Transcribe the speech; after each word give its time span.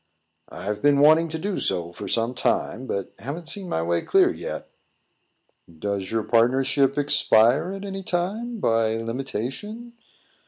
"I've 0.49 0.81
been 0.81 0.99
wanting 0.99 1.27
to 1.27 1.37
do 1.37 1.59
so 1.59 1.93
for 1.93 2.07
some 2.07 2.33
time, 2.33 2.87
but 2.87 3.13
haven't 3.19 3.47
seen 3.47 3.69
my 3.69 3.83
way 3.83 4.01
clear 4.01 4.31
yet." 4.33 4.67
"Does 5.77 6.09
your 6.09 6.23
partnership 6.23 6.97
expire 6.97 7.71
at 7.73 7.85
any 7.85 8.01
time, 8.01 8.59
by 8.59 8.95
limitation?" 8.95 9.93